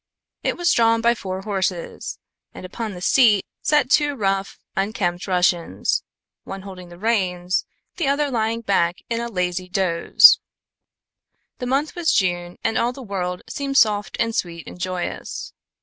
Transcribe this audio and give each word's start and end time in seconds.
It 0.41 0.57
was 0.57 0.73
drawn 0.73 0.99
by 1.01 1.13
four 1.13 1.41
horses, 1.43 2.17
and 2.55 2.65
upon 2.65 2.95
the 2.95 3.01
seat 3.01 3.45
sat 3.61 3.91
two 3.91 4.15
rough, 4.15 4.59
unkempt 4.75 5.27
Russians, 5.27 6.01
one 6.43 6.63
holding 6.63 6.89
the 6.89 6.97
reins, 6.97 7.65
the 7.97 8.07
other 8.07 8.31
lying 8.31 8.61
back 8.61 8.97
in 9.11 9.21
a 9.21 9.27
lazy 9.29 9.69
doze. 9.69 10.39
The 11.59 11.67
month 11.67 11.93
was 11.95 12.11
June 12.13 12.57
and 12.63 12.79
all 12.79 12.93
the 12.93 13.03
world 13.03 13.43
seemed 13.47 13.77
soft 13.77 14.17
and 14.19 14.35
sweet 14.35 14.65
and 14.67 14.79
joyous. 14.79 15.53